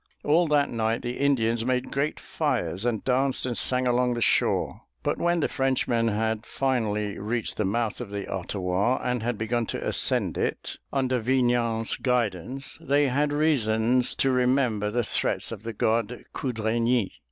All 0.23 0.47
that 0.47 0.71
night 0.71 1.03
the 1.03 1.19
Indians 1.19 1.63
made 1.63 1.91
great 1.91 2.19
fires 2.19 2.85
and 2.85 3.03
danced 3.03 3.45
and 3.45 3.55
sang 3.55 3.85
along 3.85 4.15
the 4.15 4.19
shore. 4.21 4.81
But 5.03 5.19
when 5.19 5.41
the 5.41 5.47
Frenchmen 5.47 6.07
had 6.07 6.43
finally 6.43 7.19
reached 7.19 7.57
the 7.57 7.65
mouth 7.65 8.01
of 8.01 8.09
the 8.09 8.25
Ottawa 8.27 8.97
and 9.03 9.21
had 9.21 9.37
begun 9.37 9.67
to 9.67 9.87
ascend 9.87 10.39
it, 10.39 10.77
under 10.91 11.19
Vignan's 11.19 11.97
guidance, 11.97 12.79
they 12.81 13.09
had 13.09 13.31
reasons 13.31 14.15
to 14.15 14.31
remember 14.31 14.89
the 14.89 15.03
threats 15.03 15.51
of 15.51 15.61
the 15.61 15.71
god 15.73 16.23
Cudraigny. 16.33 17.11